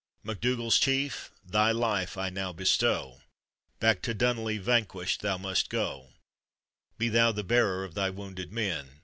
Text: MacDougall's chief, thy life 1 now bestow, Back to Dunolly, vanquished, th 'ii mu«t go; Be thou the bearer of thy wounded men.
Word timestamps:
MacDougall's 0.23 0.79
chief, 0.79 1.29
thy 1.45 1.71
life 1.71 2.15
1 2.15 2.33
now 2.33 2.51
bestow, 2.51 3.21
Back 3.79 4.01
to 4.01 4.15
Dunolly, 4.15 4.57
vanquished, 4.57 5.21
th 5.21 5.31
'ii 5.35 5.43
mu«t 5.43 5.65
go; 5.69 6.13
Be 6.97 7.07
thou 7.07 7.31
the 7.31 7.43
bearer 7.43 7.83
of 7.83 7.93
thy 7.93 8.09
wounded 8.09 8.51
men. 8.51 8.99